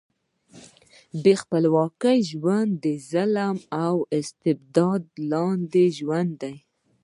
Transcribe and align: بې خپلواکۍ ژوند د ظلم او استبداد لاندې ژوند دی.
بې 1.21 1.33
خپلواکۍ 1.41 2.19
ژوند 2.31 2.69
د 2.83 2.85
ظلم 3.11 3.57
او 3.85 3.95
استبداد 4.19 5.03
لاندې 5.31 5.85
ژوند 5.97 6.31
دی. 6.43 6.55